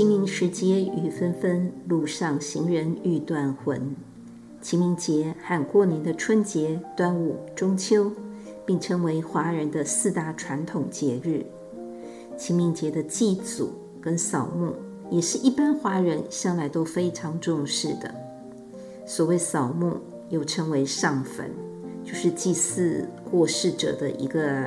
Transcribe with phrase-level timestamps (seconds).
[0.00, 3.94] 清明时节雨纷纷，路上行人欲断魂。
[4.62, 8.10] 清明节和过年的春节、端午、中秋，
[8.64, 11.44] 并称为华人的四大传统节日。
[12.34, 14.72] 清明节的祭祖跟扫墓，
[15.10, 18.10] 也是一般华人向来都非常重视的。
[19.04, 19.98] 所谓扫墓，
[20.30, 21.50] 又称为上坟，
[22.02, 24.64] 就是祭祀过世者的一个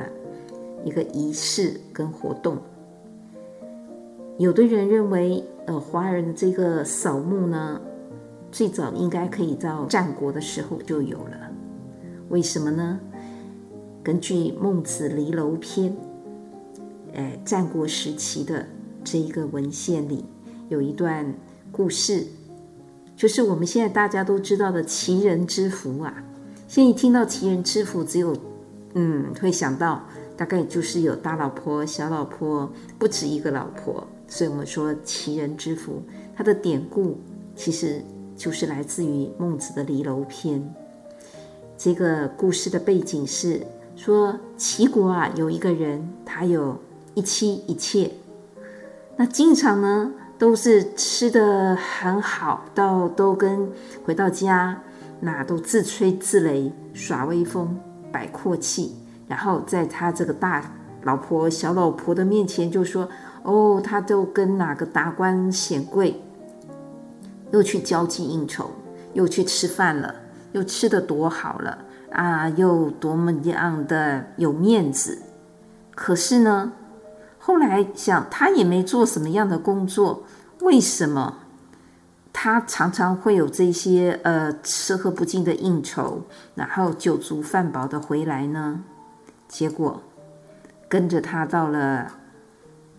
[0.84, 2.56] 一个仪式跟活动。
[4.36, 7.80] 有的人认为，呃，华人这个扫墓呢，
[8.50, 11.52] 最早应该可以到战国的时候就有了。
[12.30, 12.98] 为什么呢？
[14.02, 15.92] 根据《孟子离娄篇》，
[17.14, 18.66] 哎，战国时期的
[19.04, 20.24] 这一个文献里
[20.68, 21.32] 有一段
[21.70, 22.26] 故事，
[23.14, 26.12] 就是我们现在大家都知道的齐人之福啊。
[26.66, 28.36] 现在一听到齐人之福，只有
[28.94, 30.02] 嗯，会想到
[30.36, 34.04] 大概就是有大老婆、小老婆，不止一个老婆。
[34.26, 36.02] 所以我们说齐人之福，
[36.34, 37.16] 它的典故
[37.54, 38.02] 其实
[38.36, 40.74] 就是来自于孟子的离娄篇。
[41.76, 43.60] 这个故事的背景是
[43.94, 46.76] 说，齐国啊有一个人，他有
[47.14, 48.10] 一妻一妾，
[49.16, 53.70] 那经常呢都是吃得很好，到都跟
[54.04, 54.82] 回到家，
[55.20, 57.78] 那都自吹自擂，耍威风，
[58.10, 58.96] 摆阔气，
[59.28, 60.72] 然后在他这个大
[61.02, 63.08] 老婆、小老婆的面前就说。
[63.44, 66.22] 哦，他都跟哪个达官显贵
[67.50, 68.70] 又去交际应酬，
[69.12, 70.14] 又去吃饭了，
[70.52, 71.78] 又吃的多好了
[72.10, 75.18] 啊，又多么样的有面子。
[75.94, 76.72] 可是呢，
[77.38, 80.24] 后来想他也没做什么样的工作，
[80.62, 81.40] 为什么
[82.32, 86.22] 他常常会有这些呃吃喝不尽的应酬，
[86.54, 88.80] 然后酒足饭饱的回来呢？
[89.46, 90.00] 结果
[90.88, 92.10] 跟着他到了。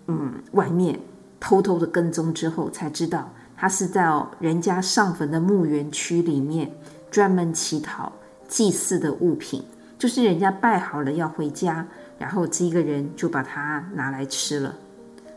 [0.08, 1.00] 嗯，外面
[1.40, 4.08] 偷偷的跟踪之后，才知道他是在
[4.40, 6.72] 人家上坟的墓园区里面
[7.10, 8.12] 专门乞讨
[8.48, 9.64] 祭祀的物品，
[9.98, 11.88] 就是人家拜好了要回家，
[12.20, 14.76] 然后这个人就把它拿来吃了，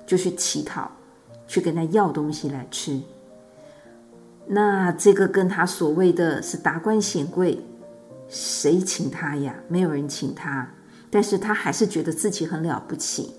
[0.07, 0.91] 就去乞讨，
[1.47, 3.01] 去跟他要东西来吃。
[4.47, 7.63] 那这个跟他所谓的是达官显贵，
[8.29, 9.55] 谁请他呀？
[9.69, 10.69] 没有人请他，
[11.11, 13.35] 但是他还是觉得自己很了不起。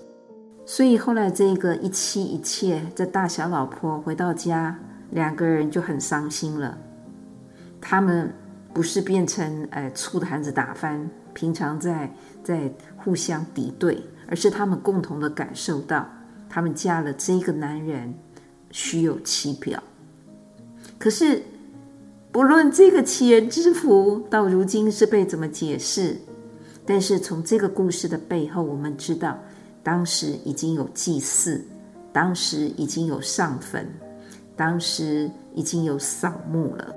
[0.70, 4.78] 所以后来这个一妻一妾，这大小老婆回到家，
[5.10, 6.78] 两个人就很伤心了。
[7.80, 8.32] 他们
[8.72, 12.14] 不是变成呃醋坛子打翻，平常在
[12.44, 16.08] 在互相敌对，而是他们共同的感受到，
[16.48, 18.14] 他们嫁了这个男人
[18.70, 19.82] 虚有其表。
[21.00, 21.42] 可是
[22.30, 26.16] 不论这个齐人之福到如今是被怎么解释，
[26.86, 29.36] 但是从这个故事的背后，我们知道。
[29.82, 31.64] 当时已经有祭祀，
[32.12, 33.88] 当时已经有上坟，
[34.54, 36.94] 当时已经有扫墓了。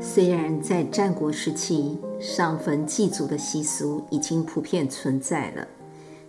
[0.00, 5.68] 虽然在战国时期，上坟祭祖的习俗已经普遍存在了，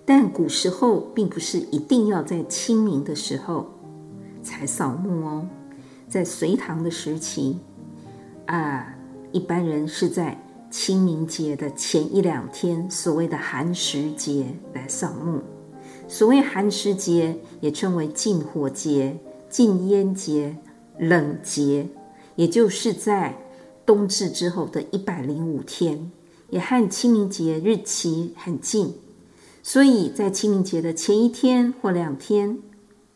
[0.06, 3.66] 但古时候并不是一定要在清明的时候
[4.44, 5.48] 才扫墓哦。
[6.08, 7.58] 在隋唐的时期，
[8.46, 8.96] 啊，
[9.32, 10.38] 一般人是在。
[10.72, 15.42] 清明节的前一两天，所谓的寒食节来扫墓。
[16.08, 20.56] 所谓寒食节，也称为禁火节、禁烟节、
[20.98, 21.90] 冷节，
[22.38, 23.38] 也就是在
[23.86, 26.10] 冬至之后的一百零五天，
[26.50, 28.96] 也和清明节日期很近。
[29.62, 32.60] 所以在清明节的前一天或两天，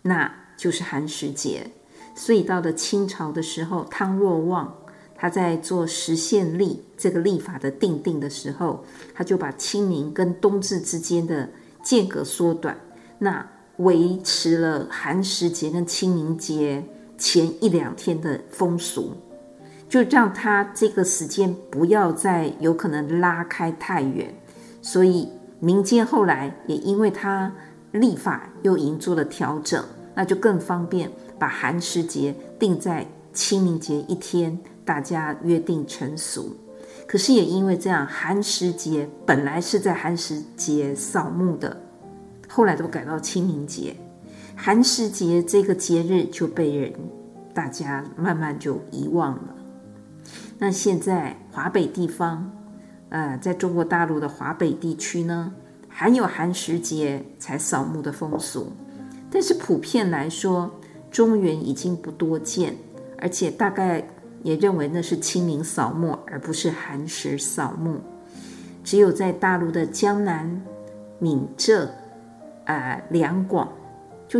[0.01, 1.71] 那就是寒食节。
[2.13, 4.75] 所以到了清朝的时候，汤若望。
[5.25, 11.50] 他在做实现历这个历法的定定的时候，他就把清明跟冬至之间的
[11.81, 12.77] 间隔缩短，
[13.18, 13.44] 那
[13.77, 16.83] 维持了寒食节跟清明节
[17.18, 19.13] 前一两天的风俗，
[19.89, 24.31] 就让他这个时间不要再有可能拉开太远。
[24.80, 25.27] 所以
[25.60, 27.51] 民间后来也因为他
[27.94, 29.83] 历法又已经做了调整，
[30.13, 34.60] 那就更方便把寒食节定在清明节一天。
[34.85, 36.55] 大家约定成俗，
[37.07, 41.75] 可是也因为这样，寒食节本来是在寒食节扫墓的，
[42.47, 43.95] 后来都改到清明节。
[44.55, 46.93] 寒食节这个节日就被人
[47.53, 49.55] 大家慢慢就遗忘了。
[50.57, 52.49] 那现在华北地方，
[53.09, 55.53] 呃，在中国大陆的华北地区呢，
[55.89, 58.71] 还有寒食节才扫墓的风俗，
[59.29, 60.71] 但是普遍来说，
[61.11, 62.75] 中原已经不多见，
[63.17, 64.07] 而且大概
[64.45, 68.00] 也认为那是清明扫墓，而不是寒食扫墓。
[68.83, 70.62] 只有在大陆的江南、
[71.18, 71.89] 闽浙、
[72.65, 73.68] 啊、两广，
[74.27, 74.39] 就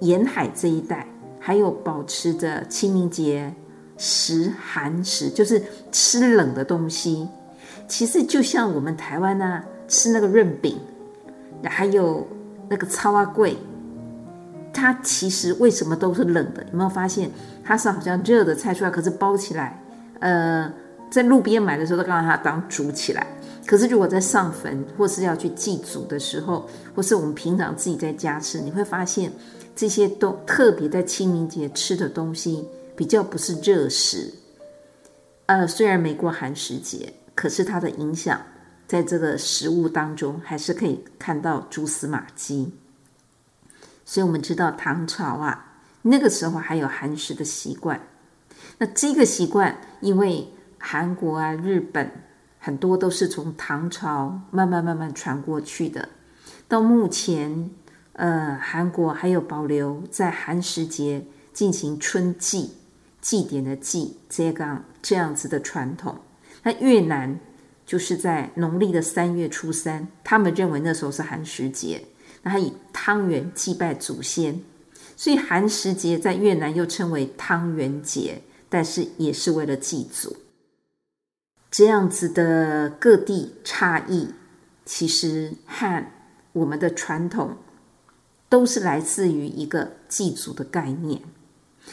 [0.00, 1.06] 沿海这一带，
[1.38, 3.54] 还有保持着清明节
[3.96, 5.62] 食寒食，就是
[5.92, 7.28] 吃冷的东西。
[7.86, 10.76] 其实就像我们台湾呢、啊，吃那个润饼，
[11.62, 12.26] 还有
[12.68, 13.54] 那个草仔粿，
[14.72, 16.62] 它其实为什么都是冷的？
[16.72, 17.30] 有没有发现？
[17.64, 19.82] 它是好像热的菜出来，可是包起来，
[20.20, 20.72] 呃，
[21.10, 23.26] 在路边买的时候都刚把它当煮起来。
[23.66, 29.32] 可是如果在上坟或是要去祭祖的时候，或是我们平常自己在家吃，你会发现
[29.76, 32.66] 这些都特别在清明节吃的东西
[32.96, 34.32] 比较不是热食。
[35.46, 37.12] 呃，虽然没过寒食节。
[37.32, 38.38] 可是它的影响，
[38.86, 42.70] 在这个食物当中还是可以看到蛛丝马迹。
[44.10, 48.00] 所以我们知道唐朝啊，那个时候还有寒食的习惯。
[48.78, 50.48] 那这个习惯，因为
[50.78, 52.10] 韩国啊、日本
[52.58, 56.08] 很多都是从唐朝慢慢慢慢传过去的。
[56.66, 57.70] 到目前，
[58.14, 62.72] 呃，韩国还有保留在寒食节进行春祭、
[63.20, 66.18] 祭典的祭这样这样子的传统。
[66.64, 67.38] 那越南
[67.86, 72.04] 就是在农历的三月初三，他们认为那时候是寒食节，
[72.42, 74.60] 那他以汤圆祭拜祖先，
[75.16, 80.36] 所以寒食节在越南又称为汤圆节，但是也是为了祭祖。
[81.70, 84.28] 这样子的各地差异，
[84.84, 86.04] 其实和
[86.52, 87.56] 我们的传统
[88.48, 91.22] 都是来自于一个祭祖的概念。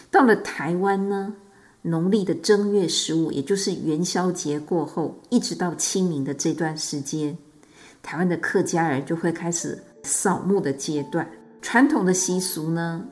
[0.09, 1.35] 到了台湾呢，
[1.83, 7.37] 农历的正月十五，也就是元宵节过后，一直到清明的这段时间，
[8.01, 11.29] 台湾的客家人就会开始扫墓的阶段。
[11.61, 13.05] 传统的习俗呢，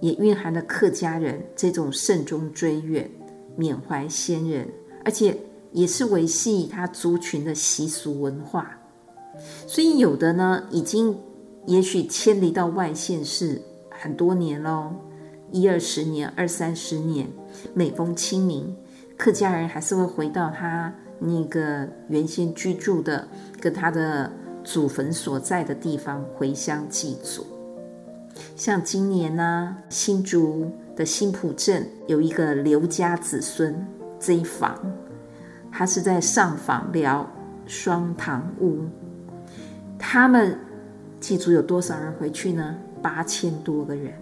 [0.00, 3.10] 也蕴含了客家人这种慎终追远、
[3.56, 4.68] 缅怀先人，
[5.04, 5.36] 而且
[5.72, 8.78] 也是维系他族群的习俗文化。
[9.66, 11.18] 所以有的呢，已经
[11.66, 14.92] 也许迁离到外县市很多年喽。
[15.50, 17.28] 一二十年、二三十年，
[17.72, 18.76] 每逢清明，
[19.16, 23.28] 客家人还是会回到他那个原先居住的、
[23.60, 24.32] 跟他的
[24.64, 27.46] 祖坟所在的地方回乡祭祖。
[28.56, 33.86] 像今年呢、新竹的新埔镇有一个刘家子孙
[34.18, 34.76] 这一房，
[35.70, 37.30] 他是在上访寮
[37.66, 38.80] 双塘屋，
[39.98, 40.58] 他们
[41.20, 42.74] 祭祖有多少人回去呢？
[43.00, 44.12] 八千多个人。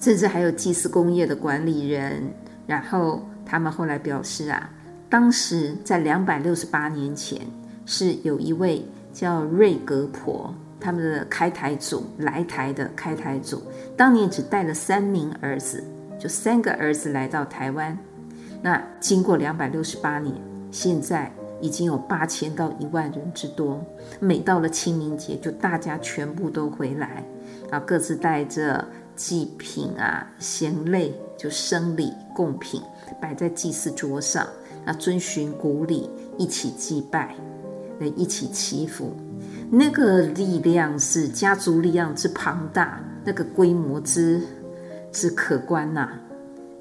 [0.00, 2.24] 甚至还有祭祀工业的管理人，
[2.66, 4.68] 然后他们后来表示啊，
[5.08, 7.40] 当时在两百六十八年前，
[7.86, 13.62] 是有一位叫瑞格婆，他们的开台祖来台的开台祖，
[13.96, 15.84] 当年只带了三名儿子，
[16.18, 17.96] 就三个儿子来到台湾。
[18.62, 20.34] 那经过两百六十八年，
[20.70, 23.84] 现在已经有八千到一万人之多。
[24.20, 27.24] 每到了清明节，就大家全部都回来，
[27.70, 28.84] 啊，各自带着。
[29.14, 32.80] 祭品啊，咸类就生礼贡品
[33.20, 34.44] 摆在祭祀桌上，
[34.86, 36.08] 那遵循古礼
[36.38, 37.36] 一起祭拜，
[38.10, 39.16] 一起祈福，
[39.70, 44.40] 那个力量是家族力量之庞大，那个规模之
[45.10, 46.08] 之可观呐、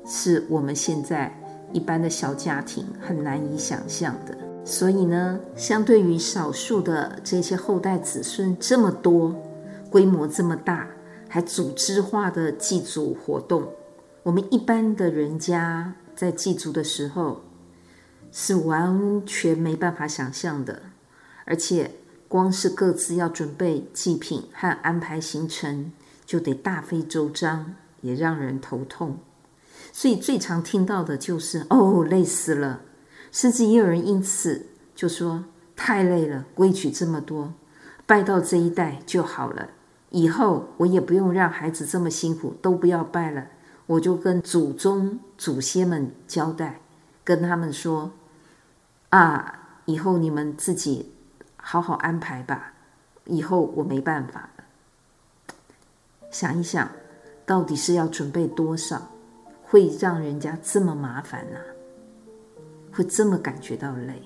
[0.05, 1.33] 是我们现在
[1.73, 4.37] 一般的小家庭很难以想象的。
[4.63, 9.35] 所以呢，相对于少数的这些后代子孙这么多，
[9.89, 10.87] 规模这么大。
[11.33, 13.65] 还组织化的祭祖活动，
[14.23, 17.39] 我们一般的人家在祭祖的时候
[18.33, 20.81] 是完全没办法想象的，
[21.51, 21.91] 而且
[22.29, 25.91] 光是各自要准备祭品和安排行程，
[26.25, 29.17] 就得大费周章，也让人头痛。
[29.91, 32.83] 所以最常听到的就是“哦，累死了”，
[33.33, 35.43] 甚至也有人因此就说
[35.75, 37.53] “太累了，规矩这么多，
[38.05, 39.71] 拜到这一代就好了”。
[40.11, 43.45] 以后我也不用让孩子这么辛苦，都不要拜了，
[43.87, 46.79] 我就跟祖宗祖先们交代，
[47.25, 48.11] 跟他们说，
[49.09, 51.11] 啊，以后你们自己
[51.61, 52.73] 好好安排吧，
[53.25, 54.63] 以后我没办法了。
[56.29, 56.89] 想一想，
[57.45, 59.01] 到底是要准备多少，
[59.63, 61.59] 会让人家这么麻烦呢？
[62.91, 64.21] 会这么感觉到累？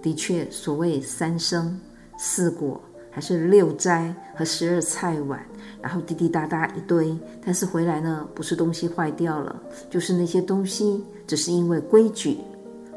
[0.00, 1.80] 的确，所谓三生
[2.16, 2.80] 四果。
[3.08, 5.42] 还是六斋和十二菜碗，
[5.80, 12.36] 然后滴滴答答一堆，但是回来呢，不是东西坏掉了，就是那些东西只是因为规矩，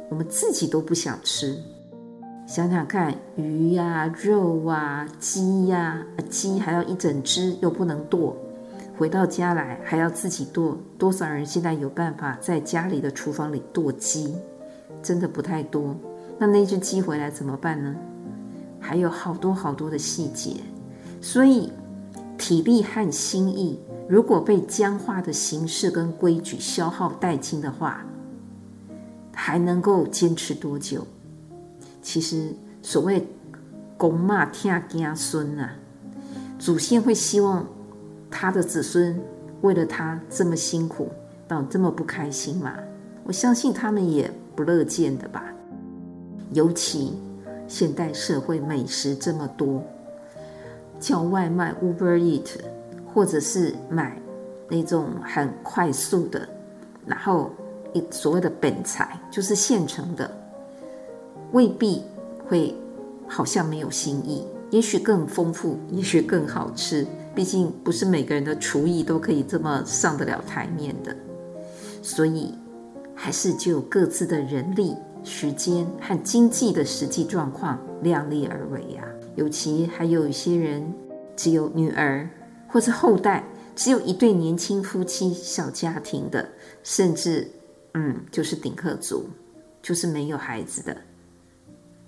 [0.10, 1.58] 我们自己都不想吃。
[2.50, 8.36] 想想看，鱼呀、肉啊、鸡呀、鸡还要一整只，又不能剁。
[8.98, 14.34] 回到家来还要自己剁，多少人现在有办法在家里的厨房里剁鸡？
[15.03, 15.96] 真的不太多。
[16.39, 17.96] 那那只鸡回来怎么办呢？
[18.79, 20.56] 还有好多好多的细节，
[21.22, 21.72] 所以
[22.36, 28.03] 体力和心意如果被僵化的形式跟规矩消耗殆尽的话，
[29.36, 31.06] 还能够坚持多久？
[32.01, 33.27] 其实所谓
[33.98, 35.75] “公妈听子孙”啊，
[36.58, 37.65] 祖先会希望。
[38.32, 39.20] 他的子孙
[39.62, 41.10] 为了他这么辛苦，
[41.48, 42.75] 到这么不开心吗？
[43.24, 45.44] 我相信他们也不乐见的吧。
[46.53, 47.18] 尤其
[47.68, 49.84] 现代社会美食这么多，
[51.00, 52.51] 叫外卖 Uber Eat，
[53.12, 54.22] 或者是买
[54.70, 56.48] 那种很快速的，
[57.08, 57.50] 然后
[57.94, 60.32] 一所谓的本菜就是现成的，
[61.51, 62.01] 未必
[62.48, 62.75] 会
[63.27, 67.06] 好像没有新意，也许更丰富，也许更好吃。
[67.36, 71.15] 毕竟不是每个人的厨艺都可以这么上得了台面的，
[72.01, 72.53] 所以
[73.15, 79.03] 还是就各自的人力、时间和经济的实际状况量力而为呀。
[79.36, 80.94] 尤其还有一些人
[81.36, 82.29] 只有女儿
[82.68, 83.44] 或者后代，
[83.75, 86.46] 只有一对年轻夫妻小家庭的，
[86.84, 87.48] 甚至
[87.94, 89.25] 嗯就是顶客族，
[89.82, 90.98] 就是没有孩子的。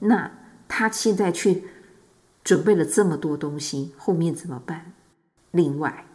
[0.03, 0.29] 那
[0.67, 1.63] 他现在去
[2.43, 4.93] 准备了这么多东西，后面怎么办？
[5.51, 6.05] 另外，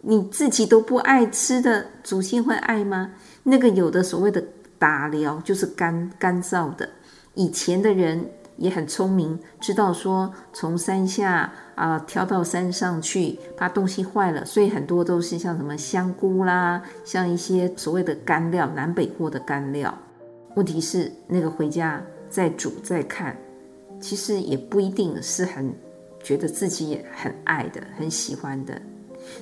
[0.00, 3.12] 你自己都不爱吃的，祖先会爱吗？
[3.42, 4.42] 那个有的所谓的
[4.78, 6.88] 打疗，就是干干燥的。
[7.34, 19.92] 以前的人也很聪明，知道说从山下啊挑到山上去，怕东西坏了，所以很多都是像什么香菇啦，像一些所谓的干料，南北货的干料。
[20.54, 22.00] 问题是那个回家
[22.34, 23.36] 在煮在看，
[24.00, 25.72] 其实也不一定是很。
[26.24, 28.80] 觉得自己也很爱的、很喜欢的，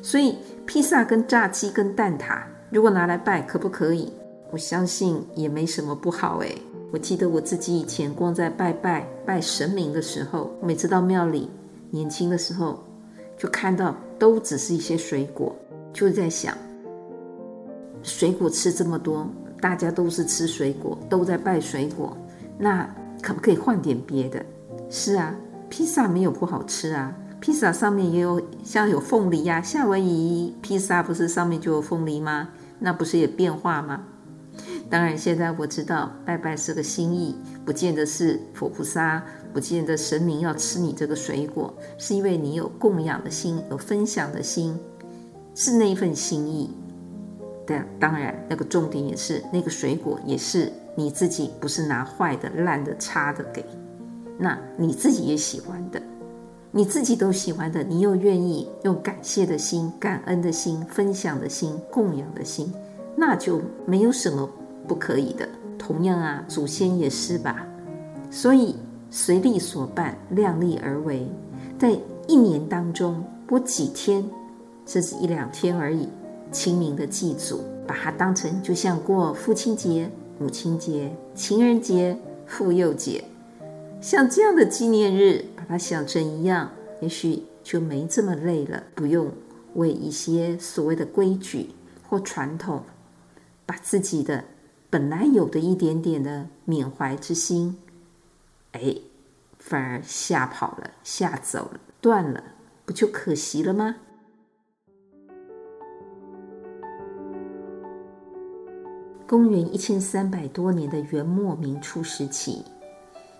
[0.03, 4.13] 所以披萨跟炸鸡跟蛋挞，如果拿来拜，可不可以？
[4.51, 6.61] 我相信也没什么不好诶。
[6.91, 11.49] 我记得我自己以前光在拜拜拜神明的时候，每次到庙里，
[11.89, 12.83] 年轻的时候
[13.39, 15.55] 就看到都只是一些水果，
[15.93, 16.53] 就在想，
[18.03, 19.25] 水果吃这么多，
[19.61, 22.17] 大家都是吃水果，都在拜水果，
[22.63, 22.89] 那
[23.21, 24.43] 可不可以换点别的？
[24.89, 25.35] 是啊。
[25.69, 32.51] 披萨没有不好吃啊，披萨上面也有像有凤梨呀，夏威夷披萨不是上面就有凤梨吗？
[32.79, 34.03] 那不是也变化吗？
[34.91, 44.79] 当然，现在我知道拜拜是个心意，不见得是佛菩萨，不见得神明要吃你这个水果，是因为你有供养的心，有分享的心，
[45.55, 46.71] 是那一份心意。
[47.67, 53.65] 但当然，那个重点也是那个水果也是你自己，不是拿坏的、烂的、差的给。
[54.39, 56.03] 那你自己也喜欢的，
[56.71, 62.73] 你自己都喜欢的，你又愿意用感谢的心、感恩的心、分享的心、供养的心，
[63.17, 64.49] 那就没有什么
[64.87, 65.49] 不可以的。
[65.79, 67.67] 同样啊，祖先也是吧。
[68.31, 68.77] 所以
[69.11, 71.31] 随力所办，量力而为，
[71.79, 71.97] 在
[72.27, 74.25] 一年当中不几天，
[74.87, 76.09] 甚至一两天而已。
[76.51, 83.25] 清明的祭祖，把它当成就像过父亲节、母亲节、情人节、妇幼节。
[84.01, 88.83] 像这样的纪念日，把它想成一样，也许就没这么累了。
[88.95, 89.31] 不用
[89.75, 91.71] 为一些所谓的规矩
[92.09, 92.83] 或传统，
[93.65, 94.45] 把自己的
[94.91, 97.79] 本来有的一点点的缅怀之心，
[98.73, 98.97] 哎，
[99.59, 102.43] 反而吓跑了、吓走了、断了，
[102.85, 103.97] 不就可惜了吗？
[109.33, 112.63] 公元一千三百多年的元末明初时期。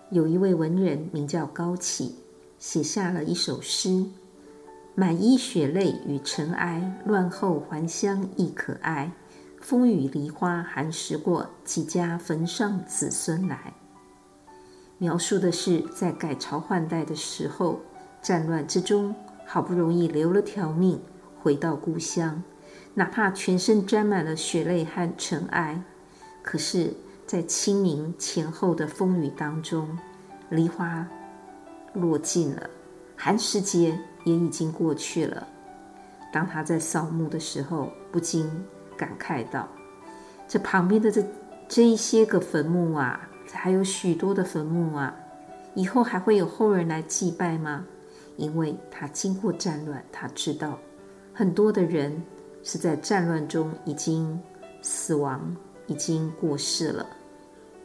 [0.09, 2.15] 有一位文人名叫高启，
[2.57, 4.03] 写下了一首诗
[4.97, 9.11] ：“满衣血泪与尘埃，乱后还乡亦可哀。
[9.61, 13.75] 风雨梨花寒食过，几家坟上子孙来。”
[14.97, 17.79] 描述的是在改朝换代的时候，
[18.19, 19.13] 战乱之中，
[19.45, 20.99] 好不容易留了条命，
[21.39, 22.41] 回到故乡，
[22.95, 25.81] 哪怕全身沾满了血泪和尘埃，
[26.41, 26.93] 可是。
[27.25, 29.97] 在清明前后的风雨当中，
[30.49, 31.07] 梨花
[31.93, 32.69] 落尽了，
[33.15, 35.47] 寒食节也已经过去了。
[36.33, 38.47] 当他在扫墓的时候，不禁
[38.97, 39.67] 感慨道
[40.47, 41.25] ：“这旁边的这
[41.67, 45.15] 这一些个坟墓啊，还有许多的坟墓啊，
[45.73, 47.85] 以后还会有后人来祭拜吗？
[48.35, 50.77] 因为他经过战乱，他知道
[51.33, 52.21] 很多的人
[52.63, 54.39] 是在战乱中已经
[54.81, 55.55] 死亡，
[55.85, 57.05] 已经过世了。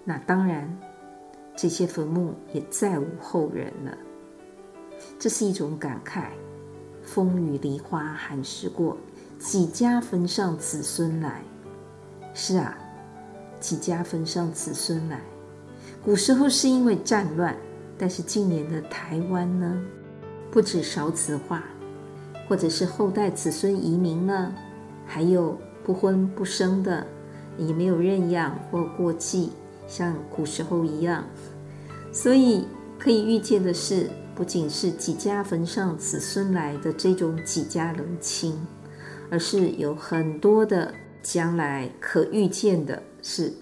[0.04, 0.74] 那当然，
[1.56, 3.98] 这些坟墓也再无后人了。
[5.18, 6.28] 这是一种感慨。
[7.02, 8.96] 风雨梨花寒食过，
[9.38, 11.42] 几家坟上子孙来。
[12.34, 12.76] 是啊，
[13.58, 15.20] 几家坟上子孙来。
[16.04, 17.56] 古时候是因为战乱，
[17.96, 19.82] 但是近年的台湾呢？
[20.50, 21.64] 不止少子化，
[22.48, 24.54] 或者是后代子孙移民了，
[25.08, 27.04] 还有不婚不生的，
[27.56, 29.50] 也没有认养或过继，
[29.88, 31.24] 像古时候一样。
[32.12, 32.66] 所以
[32.98, 38.54] 可以预见的是，不仅是几家坟上子孙来的这种几家人亲，
[39.30, 43.52] 而是有很多的将来可预见的是，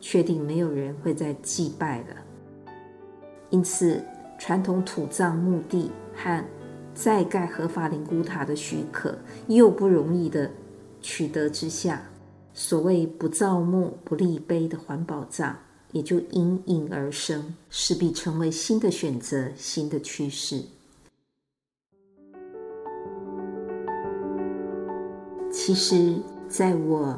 [0.00, 2.16] 确定没有人会再祭拜了。
[3.50, 4.02] 因此，
[4.38, 5.90] 传统土葬墓地。
[6.18, 6.42] 和
[6.94, 9.14] 再盖合法灵骨塔的许可
[9.48, 10.50] 又不容易的
[11.06, 12.02] 取得之下，
[12.52, 15.56] 所谓不造墓不立碑的环保葬
[15.92, 20.60] 也就应运而生，势必成为新的选择、新的趋势。
[25.52, 26.16] 其实，
[26.48, 27.16] 在我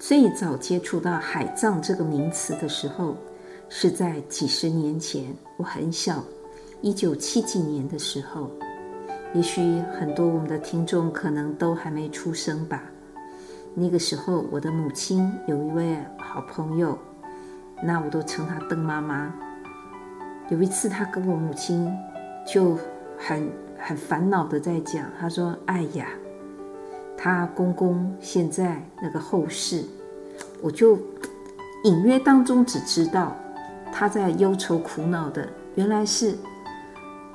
[0.00, 3.16] 最早接触到海葬这个名词的时候，
[3.68, 6.24] 是在几十年前，我很小。
[6.82, 8.50] 一九七几年的时候，
[9.32, 9.60] 也许
[9.96, 12.82] 很多我们的听众可能都还没出生吧。
[13.74, 16.98] 那个时候，我的母亲有一位好朋友，
[17.82, 19.32] 那我都称她邓妈妈。
[20.48, 21.92] 有一次，她跟我母亲
[22.46, 22.78] 就
[23.18, 26.06] 很很烦恼的在讲，她说：“哎呀，
[27.16, 29.84] 她公公现在那个后事，
[30.60, 30.98] 我就
[31.84, 33.36] 隐约当中只知道
[33.92, 36.36] 他在忧愁苦恼的，原来是。”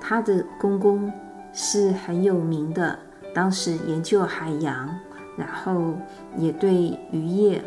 [0.05, 1.09] 他的公公
[1.53, 2.99] 是很有名的，
[3.33, 4.93] 当时研究海洋，
[5.37, 5.93] 然后
[6.37, 7.63] 也对渔业，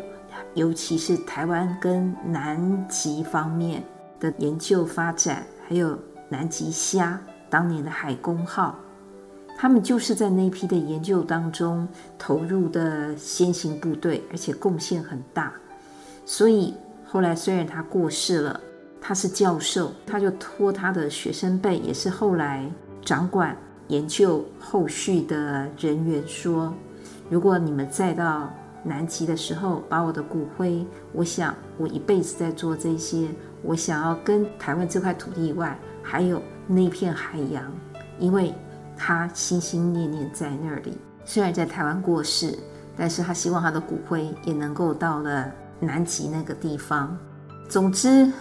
[0.53, 3.83] 尤其是台湾跟南极方面
[4.19, 5.97] 的研究发展，还有
[6.29, 8.75] 南极虾，当年的海公号，
[9.57, 11.87] 他们就是在那批的研究当中
[12.17, 15.53] 投入的先行部队，而且贡献很大。
[16.25, 16.73] 所以
[17.05, 18.59] 后来虽然他过世了。
[18.99, 22.69] 他是教授，他就托他的学生辈，也是后来
[23.05, 23.55] 掌管
[23.87, 26.73] 研究后续的人员说：
[27.29, 28.51] 如果你们再到
[28.83, 33.29] 南极的时候，把我的骨灰，我想我一辈子在做这些，
[33.61, 37.71] 我想要跟台湾这块土地以外，还有那片海洋，
[38.19, 38.53] 因为
[38.95, 40.97] 他心心念念在那里。
[41.25, 42.57] 虽然在台湾过世，
[42.95, 47.17] 但是他希望他的骨灰也能够到了南极那个地方。
[47.67, 48.31] 总之。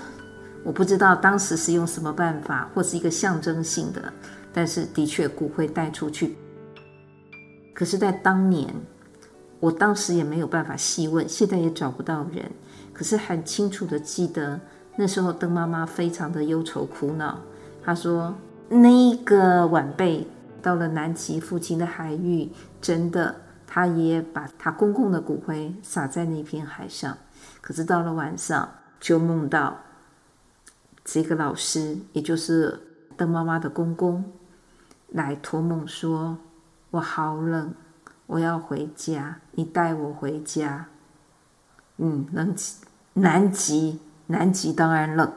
[0.64, 4.12] 我不知道当时是用什么办法，或是一个象征性的，
[4.52, 6.36] 但是的确骨灰带出去。
[7.76, 8.74] 可是，在当年，
[9.60, 12.50] 我当时也没有办法细问，现在也找不到人。
[12.94, 14.58] 可是很清楚的记得，
[14.96, 17.38] 那时候邓妈妈非常的忧愁苦恼。
[17.84, 18.34] 她说，
[18.70, 20.26] 那一个晚辈
[20.62, 23.36] 到了南极附近的海域，真的，
[23.66, 27.14] 她也把她公公的骨灰撒在那片海上。
[27.60, 28.66] 可是到了晚上，
[28.98, 29.76] 就梦到。
[31.04, 32.80] 这个老师，也就是
[33.18, 34.24] 邓妈妈的公公，
[35.08, 36.38] 来托梦说
[36.90, 37.74] ：“我好冷，
[38.26, 40.86] 我要回家，你带我回家。”
[41.98, 42.74] 嗯，南极，
[43.14, 45.32] 南极，南极当然冷，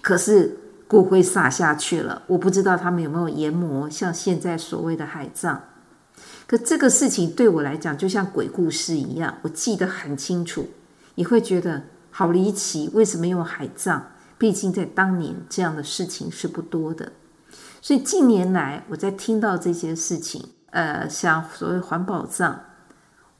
[0.00, 5.60] 可是骨灰撒下去了，我不知道他们有没有研磨，像现在所谓的海葬。
[6.46, 10.68] 可这个事情对我来讲，就像鬼故事一样，我记得很清楚，
[11.16, 14.00] 你会觉得好离奇，为什么用海葬？
[14.38, 17.10] 毕竟在当年这样的事情是不多的，
[17.82, 22.54] 所以近年来我在听到这些事情，呃，像所谓环保葬，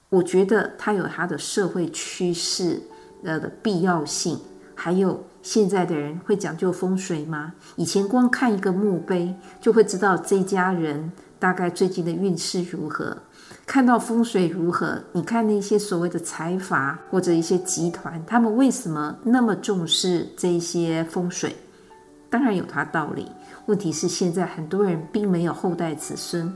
[0.08, 2.80] 我觉得它有它的社会趋势
[3.24, 4.38] 呃的必要性。
[4.74, 7.52] 还有现在的人会讲究风水吗？
[7.74, 13.16] 以前光看一个墓碑就会知道这家人大概最近的运势如何。
[13.66, 15.02] 看到风水如何？
[15.12, 21.56] 你看那些所谓的财阀或者一些集团，他们为什么那么重视这些风水？
[22.30, 23.30] 当然有它道理。
[23.66, 26.50] 问题是现在很多人并没有后代子孙，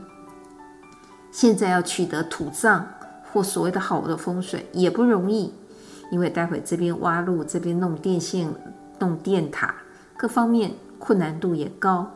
[1.33, 2.87] 现在要取得土葬
[3.31, 5.51] 或所谓的好的风水也不容易，
[6.11, 8.47] 因为待会这边挖路，这边弄电线、
[8.99, 9.73] 弄电塔，
[10.15, 12.09] 各方面困难度也高。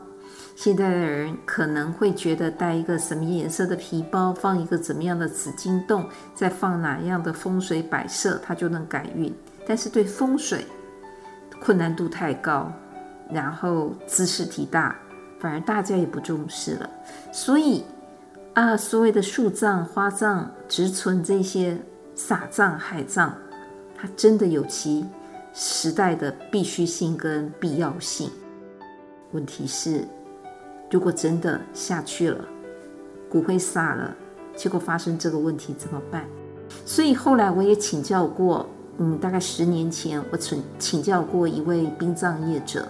[0.56, 9.34] 现在的人可能会觉得带一个什么颜色的皮包，放一个怎么样的紫金洞，再放哪样的风水摆设，它就能改运。
[9.68, 10.66] 但是对风水
[11.60, 12.72] 困难度太高，
[13.32, 14.96] 然后知识体大，
[15.40, 16.90] 反而大家也不重视了。
[17.32, 17.84] 所以
[18.58, 21.78] 啊，所谓的树葬、花葬、植存这些
[22.16, 23.32] 撒葬、海葬，
[23.96, 25.06] 它真的有其
[25.54, 28.32] 时代的必须性跟必要性。
[29.32, 30.08] 问题是，
[30.90, 32.44] 如果真的下去了，
[33.30, 34.16] 骨灰撒了，
[34.56, 36.26] 结果发生这个问题怎么办？
[36.84, 38.66] 所以后来我也请教过，
[38.98, 42.88] 嗯，大概十年前我请请教过一位殡葬业者，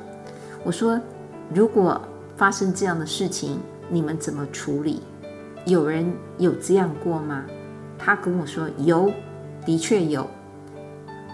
[0.64, 0.98] 我说，
[1.54, 2.02] 如果
[2.38, 5.02] 发生这样的事情，你们怎么处理？
[5.68, 7.44] 有人有这样过吗？
[8.00, 9.12] 他跟我说有，
[9.66, 10.26] 的确有。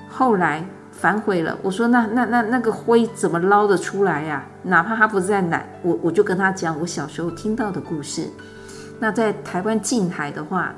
[0.10, 4.44] 后来反悔了，我说那那那那个灰怎么捞得出来呀？
[4.64, 8.28] 哪怕他不在南，我我就跟他讲我小时候听到的故事。
[9.00, 10.74] 那在台湾近海的话，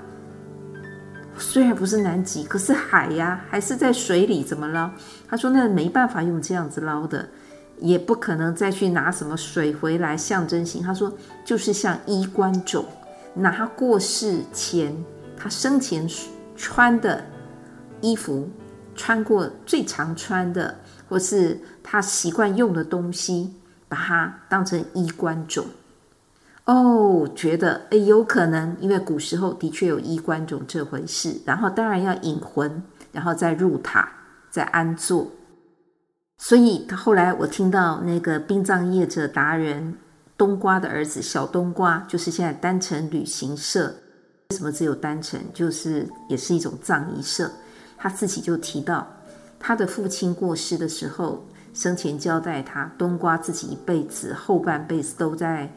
[1.37, 4.91] 虽然不是南极，可是海呀，还是在水里，怎么捞？
[5.29, 7.25] 他说那没办法用这样子捞的，
[7.79, 10.83] 也不可能再去拿什么水回来象征性。
[10.83, 11.13] 他说
[11.45, 12.83] 就是像衣冠冢，
[13.35, 14.95] 拿他过世前
[15.37, 16.09] 他生前
[16.55, 17.23] 穿的
[18.01, 18.49] 衣服，
[18.95, 20.75] 穿过最常穿的，
[21.07, 23.53] 或是他习惯用的东西，
[23.87, 25.65] 把它当成衣冠冢。
[26.65, 31.39] 哦，觉得诶，有可能，因为古时候的确有衣冠冢这回事。
[31.45, 34.09] 然后当然要引魂，然后再入塔，
[34.49, 35.29] 再安坐。
[36.37, 39.97] 所以后来我听到那个殡葬业者达人
[40.37, 43.93] 冬瓜的儿子小冬瓜，就是现在单程旅行社。
[44.49, 45.39] 为什么只有单程？
[45.53, 47.51] 就是也是一种葬仪社。
[47.97, 49.07] 他自己就提到，
[49.59, 55.69] 他的父亲过世的时候，生前交代他，冬瓜自己一辈子后半辈子都在。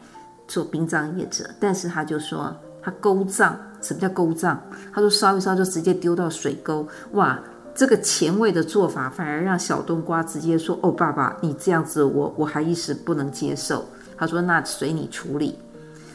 [0.51, 4.57] 做殡葬业者，但是他就说他勾葬，什么叫勾葬？
[4.91, 6.87] 他说烧一烧就直接丢到水沟。
[7.11, 7.39] 哇，
[7.75, 13.85] 这个前卫的做法反而让小冬瓜直接说：“哦，爸爸，你这样子我我还一时不能接受。”
[14.19, 15.57] 他说：“那随你处理。”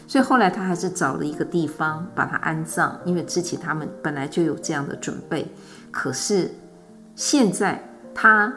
[0.07, 5.51] 所以后来他还是找了一个地方把他安葬，因为之前他们本来就有这样的准备。
[5.90, 6.51] 可是
[7.17, 7.83] 现在
[8.14, 8.53] 他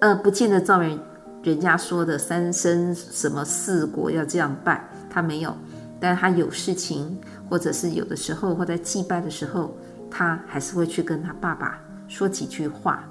[0.00, 0.98] 呃，不见得照人
[1.42, 4.84] 人家说的三生什么四果要这样拜。
[5.08, 5.56] 他没有，
[6.00, 7.16] 但他有事情，
[7.48, 9.76] 或者是有的时候，或在祭拜的时候，
[10.10, 13.04] 他还是会去跟他爸爸说几句话。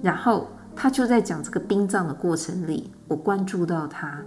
[0.00, 4.22] 然后他就在讲这个殡葬的过程里，我关注到他，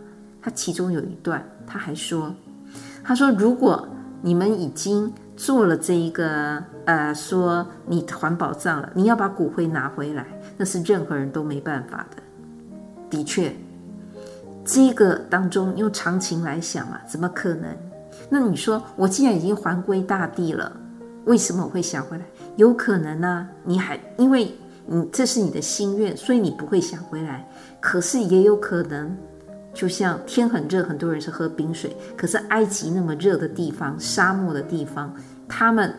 [0.47, 2.33] 他其中有一段，他还说，
[3.03, 3.85] 他说如果
[4.21, 12.23] 你们已经做了这一个，呃，说你环保葬了，你要把骨灰拿回来，那是任何人都没办法的。
[13.09, 13.53] 的确。
[14.63, 17.67] 这个当中用常情来想啊，怎么可能？
[18.29, 20.71] 那你说我既然已经还归大地了，
[21.25, 22.23] 为什么我会想回来？
[22.55, 24.55] 有可能呢、你还因为
[24.85, 27.45] 你这是你的心愿，所以你不会想回来。
[27.81, 29.13] 可是也有可能，
[29.77, 31.95] 就像天很热，很多人是喝冰水。
[32.17, 35.13] 可是埃及那么热的地方，沙漠的地方，
[35.47, 35.93] 他们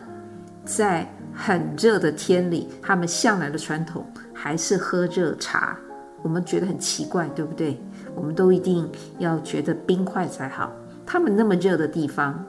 [0.65, 5.77] 在很热的天里，他们向来的传统还是喝热茶。
[6.21, 7.81] 我们觉得很奇怪，对不对？
[8.13, 8.85] 我们都一定
[9.17, 10.73] 要觉得冰块才好。
[11.05, 12.45] 他们那么热的地方，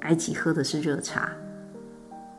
[0.00, 1.32] 埃及喝的是热茶。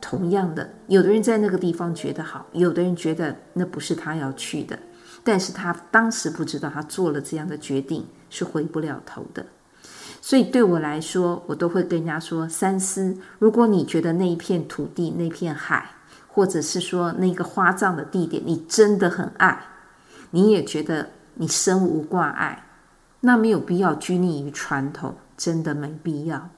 [0.00, 4.78] 同样的，有的人在那个地方觉得好，有的人觉得那不是他要去的。
[5.24, 9.44] 但是他当时不知道，他做了这样的决定是回不了头的。
[10.20, 13.16] 所以对我来说，我都会跟人家说：三思。
[13.40, 15.90] 如果你觉得那一片土地、那片海，
[16.28, 19.60] 或者是说那个花葬的地点，你真的很爱，
[20.30, 21.08] 你也觉得。
[21.36, 22.64] 你身无挂碍，
[23.18, 26.48] 那没有必要拘泥于传统，真的没必要。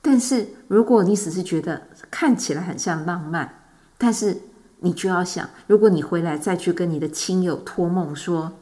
[0.00, 3.60] 但是如果你只是觉得看起来很像浪漫，
[3.98, 4.34] 但是
[4.80, 8.52] 你就要想，如果你回来再去跟你的亲友托梦说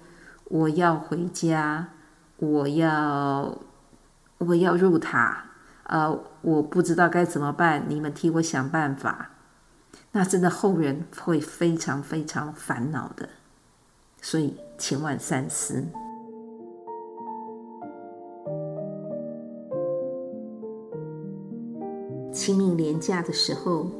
[0.44, 1.88] 我要回家，
[2.36, 3.58] 我要
[4.38, 5.44] 我要入塔，
[5.84, 9.30] 呃，我不知道该怎么办，你们替我想办法，
[10.12, 13.28] 那真的后人会非常非常烦恼的。
[14.20, 14.56] 所以。
[14.80, 15.84] 千万三思。
[22.32, 23.90] 清明连假的时候，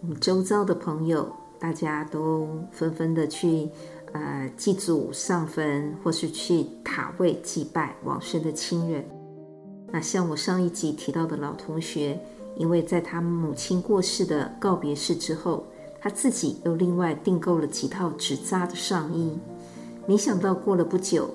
[0.00, 1.32] 我们周遭的朋友
[1.64, 3.70] 大家都纷纷的去
[4.12, 9.02] 呃祭祖上坟，或是去塔位祭拜往生的亲人。
[9.90, 12.20] 那像我上一集提到的老同学，
[12.58, 15.64] 因为在他母亲过世的告别式之后，
[16.02, 19.32] 他自己又另外订购了几套纸扎的上衣。
[20.06, 21.30] 没想到过了不久，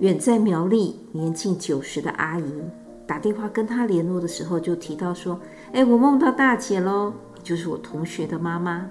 [0.00, 2.52] 远在苗栗年近九十的阿姨
[3.06, 5.38] 打电话跟他联络的时候，就提到说
[5.72, 7.12] ：“哎，我梦到大姐喽，
[7.44, 8.90] 就是我同学的妈妈。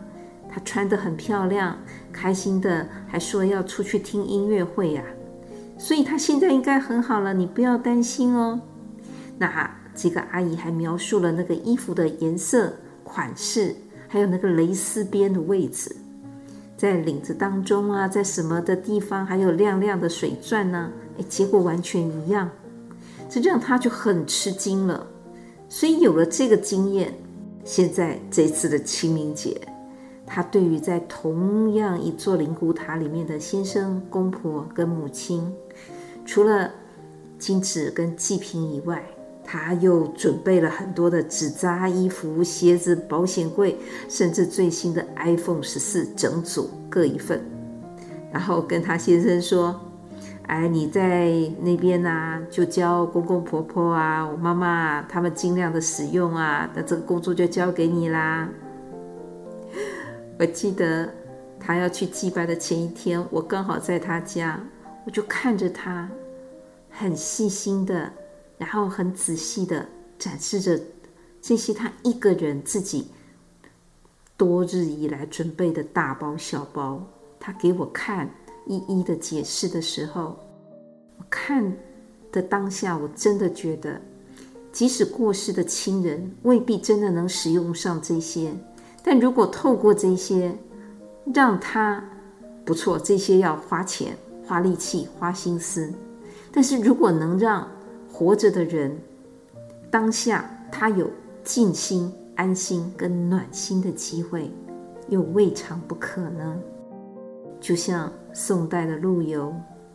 [0.55, 1.77] 她穿得很漂亮，
[2.13, 5.03] 开心的还说要出去听音乐会呀。
[5.77, 8.61] 所以她现在应该很好了，你不要担心哦。
[9.37, 13.75] 那这个阿姨还描述了那个衣服的颜色、款式，
[14.07, 15.93] 还有那个蕾丝边的位置，
[16.77, 20.89] 在领子当中啊，在什么的地方，还有亮亮的水钻呢？
[21.19, 22.49] 哎，结果完全一样，
[23.27, 25.05] 这让她就很吃惊了。
[25.67, 27.13] 所以有了这个经验，
[27.65, 29.59] 现在这次的清明节，
[30.25, 35.53] 他对于在同样一座灵骨塔里面的先生、公婆跟母亲，
[36.25, 36.71] 除了
[37.37, 39.03] 金纸跟祭品以外，
[39.43, 43.77] 他又准备了很多的纸扎、衣服、鞋子、保险柜，
[44.09, 47.39] 甚至最新的 iPhone 十四整组各一份，
[48.31, 49.79] 然后跟他先生说。
[50.47, 58.47] 哎，你在那边呐、就教公公婆婆啊，我妈妈他们尽量的使用啊，那这个工作就交给你啦。
[60.37, 61.09] 我记得
[61.59, 64.59] 他要去祭拜的前一天，我刚好在他家，
[65.05, 66.09] 我就看着他，
[66.89, 68.11] 很细心的，
[68.57, 69.85] 然后很仔细的
[70.19, 70.79] 展示着
[71.41, 73.07] 这些他一个人自己
[74.35, 77.01] 多日以来准备的大包小包，
[77.39, 78.29] 他给我看。
[78.67, 80.35] 一一的解释的时候，
[81.19, 81.71] 我看
[82.31, 84.01] 的当下，我真的觉得，
[84.71, 88.51] 即使过世的亲人未必真的能使用上这些，
[89.07, 90.51] 但如果透过这些，
[91.31, 92.03] 让他
[92.65, 95.93] 不错，这些要花钱、花力气、花心思，
[96.51, 97.67] 但是如果能让
[98.11, 98.99] 活着的人
[99.91, 101.07] 当下他有
[101.43, 104.51] 静心、安心跟暖心的机会，
[105.07, 106.59] 又未尝不可呢？
[107.61, 109.53] 就像宋代的陆游，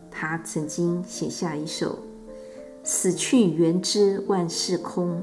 [0.08, 1.98] 他曾经写下一首
[2.84, 5.20] ：“死去元知万事空，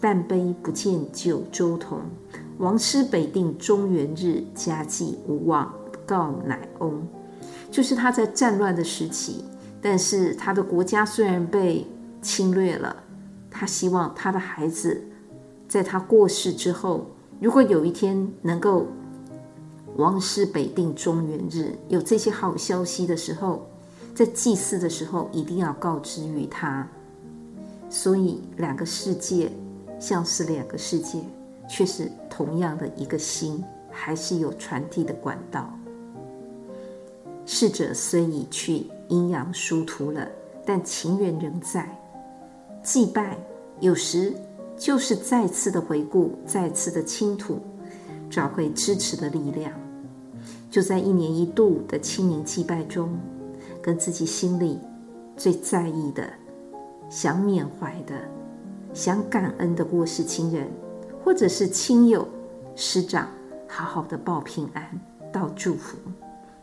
[0.00, 2.00] 但悲不见九州同。
[2.58, 5.72] 王师北定中原日，家祭无忘
[6.06, 7.02] 告乃翁。”
[7.70, 9.44] 就是他在战乱的时期，
[9.80, 11.86] 但是他的国家虽然被
[12.20, 12.94] 侵略了，
[13.50, 15.02] 他希望他的孩子
[15.66, 17.06] 在他过世之后，
[17.40, 18.86] 如果有一天能够。
[19.96, 23.68] 王师北定中原日，有这些好消息的时候，
[24.14, 26.86] 在祭祀的时候一定要告知于他。
[27.90, 29.50] 所以两个世界
[29.98, 31.18] 像是两个世界，
[31.68, 35.70] 却是同样的一个心，还是有传递的管道。
[37.44, 40.28] 逝者虽已去，阴阳殊途了，
[40.66, 41.88] 但情缘仍在。
[42.82, 43.38] 祭拜
[43.80, 44.34] 有时
[44.76, 47.58] 就是再次的回顾，再次的倾吐，
[48.30, 49.72] 找回支持的力量。
[50.70, 53.18] 就在一年一度的清明祭拜中，
[53.80, 54.78] 跟自己心里
[55.36, 56.28] 最在意的、
[57.08, 58.14] 想缅怀的、
[58.92, 60.68] 想感恩的过世亲人，
[61.28, 62.26] 或者是亲友、
[62.74, 63.28] 师长，
[63.68, 64.82] 好好的报平安、
[65.30, 65.98] 道祝福，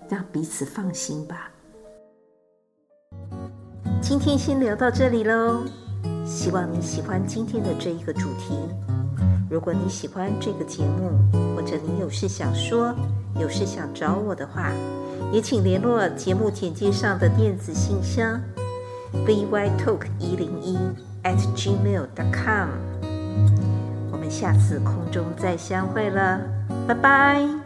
[0.09, 1.51] 让彼此放心吧。
[4.01, 5.61] 今天先聊到这里喽，
[6.25, 8.57] 希望你喜欢今天的这一个主题。
[9.51, 11.11] 如果你喜欢这个节目，
[11.55, 12.91] 或者你有事想说，
[13.39, 14.71] 有事想找我的话，
[15.31, 18.41] 也请联络节目简介上的电子信箱
[19.27, 20.75] vytalk 一零一
[21.23, 22.69] at gmail dot com。
[24.29, 26.41] 下次空中再相会了，
[26.87, 27.64] 拜拜。